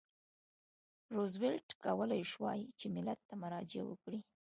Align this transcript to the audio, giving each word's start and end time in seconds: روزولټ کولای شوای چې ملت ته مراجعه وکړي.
روزولټ 1.15 1.67
کولای 1.83 2.21
شوای 2.31 2.61
چې 2.79 2.85
ملت 2.95 3.19
ته 3.27 3.33
مراجعه 3.41 3.85
وکړي. 3.87 4.19